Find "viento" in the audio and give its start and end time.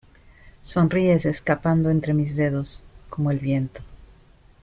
3.37-3.81